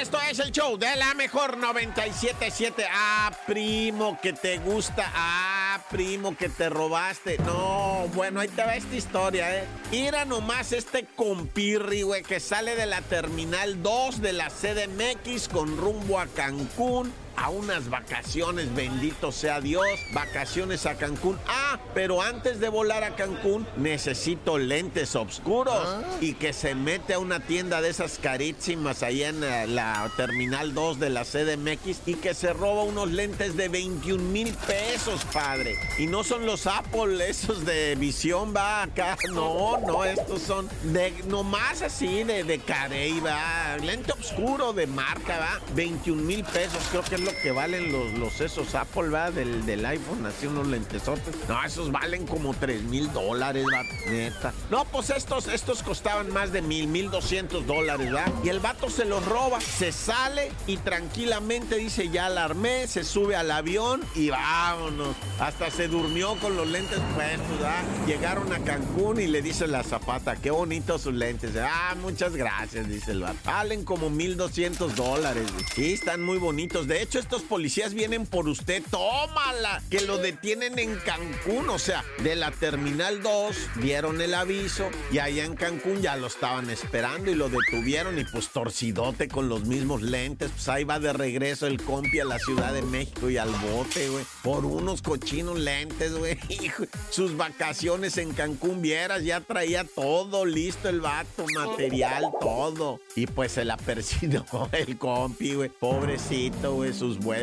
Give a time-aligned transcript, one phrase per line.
[0.00, 2.84] Esto es el show de la mejor 977.
[2.92, 5.10] Ah, primo, que te gusta.
[5.14, 7.38] Ah, primo, que te robaste.
[7.38, 9.64] No, bueno, ahí te va esta historia, ¿eh?
[9.92, 15.78] Ira nomás este compirri, güey, que sale de la terminal 2 de la CDMX con
[15.78, 21.38] rumbo a Cancún a unas vacaciones, bendito sea Dios, vacaciones a Cancún.
[21.46, 26.02] Ah, pero antes de volar a Cancún necesito lentes oscuros Ah.
[26.20, 30.74] y que se mete a una tienda de esas carísimas ahí en eh, la Terminal
[30.74, 35.76] 2 de la CDMX y que se roba unos lentes de 21 mil pesos, padre.
[35.98, 39.16] Y no son los Apple, esos de visión, va acá.
[39.32, 43.76] No, no, estos son de nomás así, de, de carey, va.
[43.78, 45.60] Lente oscuro de marca, va.
[45.74, 49.84] 21 mil pesos, creo que es lo que valen los, esos Apple, va, del, del
[49.84, 51.34] iPhone, así unos lentesotes.
[51.48, 54.54] No, esos valen como 3 mil dólares, va, neta.
[54.70, 58.24] No, pues estos, estos costaban más de mil, mil doscientos dólares, va.
[58.44, 63.02] Y el vato se los roba, se sale y tranquilamente dice, ya la armé, se
[63.02, 65.16] sube al avión y vámonos.
[65.40, 67.82] Hasta se durmió con los lentes puestos, ¿va?
[68.06, 71.50] Llegaron a Cancún y le dice la zapata, qué bonitos sus lentes.
[71.60, 73.38] Ah, muchas gracias, dice el vato.
[73.44, 75.46] Valen como 1.200 dólares.
[75.74, 76.86] Sí, están muy bonitos.
[76.86, 78.82] De hecho, estos policías vienen por usted.
[78.90, 81.68] Tómala, que lo detienen en Cancún.
[81.70, 86.26] O sea, de la Terminal 2 dieron el aviso y allá en Cancún ya lo
[86.26, 90.50] estaban esperando y lo detuvieron y pues torcidote con los mismos lentes.
[90.50, 94.08] Pues ahí va de regreso el compi a la Ciudad de México y al bote,
[94.08, 94.24] güey.
[94.42, 96.38] Por unos cochinos lentes, güey.
[97.10, 103.00] Sus vacaciones en Cancún, vieras, ya traía todo listo el vato, material, todo.
[103.14, 105.68] Y pues se la persinó el compi, güey.
[105.68, 106.92] Pobrecito, güey,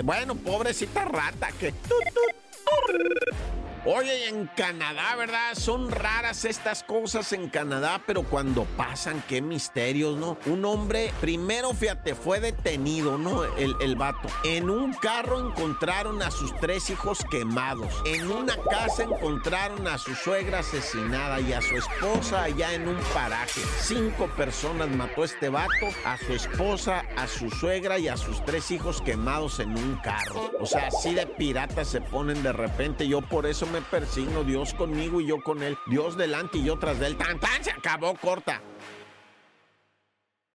[0.03, 1.73] Bueno, pobrecita rata que...
[3.86, 5.56] Oye, en Canadá, ¿verdad?
[5.56, 10.38] Son raras estas cosas en Canadá, pero cuando pasan, qué misterios, ¿no?
[10.45, 13.44] Un hombre, primero, fíjate, fue detenido, ¿no?
[13.44, 14.30] El, el vato.
[14.45, 17.94] En un carro encontraron a sus tres hijos quemados.
[18.06, 22.97] En una casa encontraron a su suegra asesinada y a su esposa allá en un
[23.13, 23.59] paraje.
[23.81, 28.72] Cinco personas mató este vato, a su esposa, a su suegra y a sus tres
[28.72, 30.52] hijos quemados en un carro.
[30.62, 33.09] O sea, así de piratas se ponen de repente.
[33.09, 35.78] Yo por eso me persigno, Dios conmigo y yo con él.
[35.88, 37.17] Dios delante y yo tras de él.
[37.17, 38.61] Tan, tan, se acabó corta.